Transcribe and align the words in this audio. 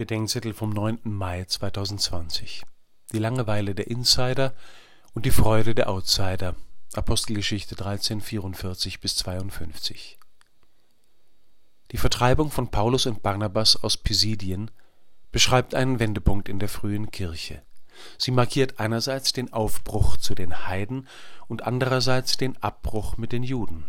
Bedenkzettel 0.00 0.54
vom 0.54 0.70
9. 0.70 1.00
Mai 1.04 1.44
2020. 1.44 2.62
Die 3.12 3.18
Langeweile 3.18 3.74
der 3.74 3.88
Insider 3.88 4.54
und 5.12 5.26
die 5.26 5.30
Freude 5.30 5.74
der 5.74 5.90
Outsider. 5.90 6.54
Apostelgeschichte 6.94 7.74
13, 7.76 8.22
44 8.22 9.00
bis 9.00 9.16
52. 9.16 10.18
Die 11.90 11.98
Vertreibung 11.98 12.50
von 12.50 12.70
Paulus 12.70 13.04
und 13.04 13.22
Barnabas 13.22 13.76
aus 13.76 13.98
Pisidien 13.98 14.70
beschreibt 15.32 15.74
einen 15.74 15.98
Wendepunkt 15.98 16.48
in 16.48 16.58
der 16.58 16.70
frühen 16.70 17.10
Kirche. 17.10 17.60
Sie 18.16 18.30
markiert 18.30 18.80
einerseits 18.80 19.34
den 19.34 19.52
Aufbruch 19.52 20.16
zu 20.16 20.34
den 20.34 20.66
Heiden 20.66 21.08
und 21.46 21.64
andererseits 21.64 22.38
den 22.38 22.56
Abbruch 22.62 23.18
mit 23.18 23.32
den 23.32 23.42
Juden. 23.42 23.84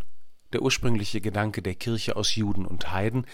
Der 0.54 0.61
ursprüngliche 0.61 1.21
Gedanke 1.21 1.61
der 1.61 1.75
Kirche 1.75 2.15
aus 2.15 2.36
Juden 2.36 2.65
und 2.65 2.91
Heiden, 2.91 3.25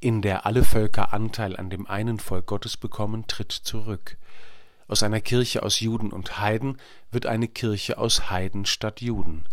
in 0.00 0.20
der 0.20 0.44
alle 0.44 0.62
Völker 0.62 1.12
Anteil 1.12 1.56
an 1.56 1.70
dem 1.70 1.86
einen 1.86 2.18
Volk 2.18 2.46
Gottes 2.46 2.76
bekommen, 2.76 3.26
tritt 3.26 3.52
zurück. 3.52 4.18
Aus 4.88 5.02
einer 5.02 5.20
Kirche 5.20 5.62
aus 5.62 5.80
Juden 5.80 6.12
und 6.12 6.38
Heiden 6.38 6.78
wird 7.10 7.26
eine 7.26 7.48
Kirche 7.48 7.98
aus 7.98 8.30
Heiden 8.30 8.66
statt 8.66 9.00
Juden. 9.00 9.44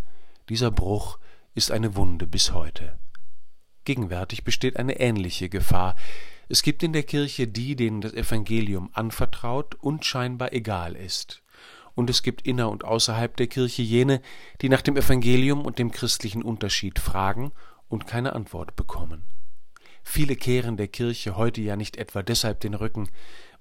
Dieser 0.50 0.70
Bruch 0.70 1.18
ist 1.56 1.72
eine 1.72 1.96
Wunde 1.96 2.28
bis 2.28 2.54
heute. 2.54 2.98
Gegenwärtig 3.86 4.44
besteht 4.44 4.78
eine 4.78 5.00
ähnliche 5.00 5.50
Gefahr. 5.50 5.96
Es 6.50 6.62
gibt 6.62 6.84
in 6.84 6.94
der 6.94 7.04
Kirche 7.04 7.48
die, 7.48 7.76
denen 7.76 8.02
das 8.02 8.14
Evangelium 8.14 8.90
anvertraut 8.94 9.76
und 9.76 10.06
scheinbar 10.06 10.54
egal 10.54 10.96
ist 10.96 11.43
und 11.96 12.10
es 12.10 12.24
gibt 12.24 12.46
inner 12.48 12.70
und 12.70 12.84
außerhalb 12.84 13.36
der 13.38 13.48
Kirche 13.48 13.82
jene, 13.82 14.22
die 14.62 14.70
nach 14.70 14.82
dem 14.82 14.98
Evangelium 14.98 15.66
und 15.66 15.80
dem 15.80 15.92
christlichen 15.92 16.44
Unterschied 16.44 17.00
fragen 17.00 17.52
und 17.88 18.08
keine 18.08 18.34
Antwort 18.34 18.76
bekommen. 18.76 19.24
Viele 20.04 20.36
kehren 20.36 20.76
der 20.76 20.90
Kirche 20.90 21.38
heute 21.38 21.62
ja 21.62 21.76
nicht 21.76 21.98
etwa 21.98 22.24
deshalb 22.24 22.60
den 22.60 22.74
Rücken, 22.74 23.10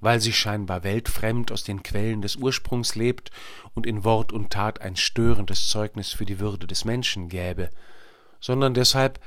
weil 0.00 0.20
sie 0.20 0.32
scheinbar 0.32 0.82
weltfremd 0.82 1.52
aus 1.52 1.62
den 1.62 1.84
Quellen 1.84 2.20
des 2.20 2.36
Ursprungs 2.36 2.96
lebt 2.96 3.30
und 3.74 3.86
in 3.86 4.02
Wort 4.02 4.32
und 4.32 4.50
Tat 4.50 4.80
ein 4.80 4.96
störendes 4.96 5.68
Zeugnis 5.68 6.10
für 6.10 6.24
die 6.24 6.40
Würde 6.40 6.66
des 6.66 6.84
Menschen 6.84 7.28
gäbe, 7.28 7.70
sondern 8.40 8.74
deshalb, 8.74 9.20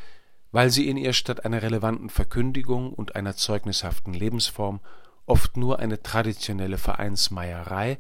weil 0.52 0.70
sie 0.70 0.90
in 0.90 0.98
ihr 0.98 1.14
statt 1.14 1.46
einer 1.46 1.62
relevanten 1.62 2.10
Verkündigung 2.10 2.92
und 2.92 3.16
einer 3.16 3.36
zeugnishaften 3.36 4.14
Lebensform 4.14 4.82
oft 5.26 5.56
nur 5.56 5.80
eine 5.80 6.04
traditionelle 6.04 6.78
Vereinsmeierei 6.78 7.98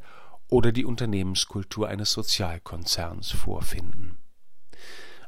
oder 0.49 0.71
die 0.71 0.85
Unternehmenskultur 0.85 1.87
eines 1.87 2.11
Sozialkonzerns 2.11 3.31
vorfinden. 3.31 4.17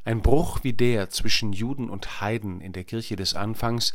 Ein 0.04 0.22
Bruch 0.22 0.60
wie 0.62 0.72
der 0.72 1.10
zwischen 1.10 1.52
Juden 1.52 1.90
und 1.90 2.20
Heiden 2.20 2.60
in 2.60 2.72
der 2.72 2.84
Kirche 2.84 3.16
des 3.16 3.34
Anfangs 3.34 3.92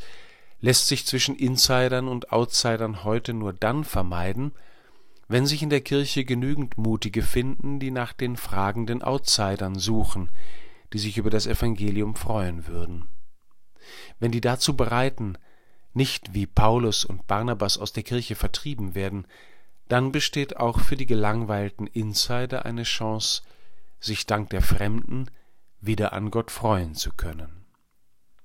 lässt 0.59 0.88
sich 0.88 1.05
zwischen 1.05 1.35
Insidern 1.35 2.07
und 2.07 2.31
Outsidern 2.31 3.03
heute 3.03 3.33
nur 3.33 3.52
dann 3.52 3.83
vermeiden, 3.83 4.52
wenn 5.27 5.45
sich 5.45 5.63
in 5.63 5.69
der 5.69 5.81
Kirche 5.81 6.25
genügend 6.25 6.77
Mutige 6.77 7.23
finden, 7.23 7.80
die 7.80 7.91
nach 7.91 8.13
den 8.13 8.37
fragenden 8.37 9.02
Outsidern 9.02 9.75
suchen, 9.80 10.30
die 10.93 10.99
sich 10.99 11.17
über 11.17 11.30
das 11.30 11.47
Evangelium 11.47 12.15
freuen 12.15 12.67
würden. 12.67 13.08
Wenn 14.19 14.31
die 14.31 14.41
dazu 14.41 14.77
bereiten, 14.77 15.37
nicht 15.93 16.33
wie 16.33 16.45
Paulus 16.45 17.05
und 17.05 17.27
Barnabas 17.27 17.77
aus 17.77 17.93
der 17.93 18.03
Kirche 18.03 18.35
vertrieben 18.35 18.95
werden, 18.95 19.25
dann 19.94 20.11
besteht 20.11 20.58
auch 20.58 20.80
für 20.80 20.95
die 20.95 21.05
gelangweilten 21.05 21.86
Insider 21.86 22.66
eine 22.66 22.81
Chance, 22.81 23.44
sich 23.99 24.25
dank 24.25 24.49
der 24.49 24.63
Fremden 24.63 25.30
wieder 25.81 26.13
an 26.13 26.31
Gott 26.31 26.49
freuen 26.49 26.95
zu 26.95 27.13
können 27.13 27.62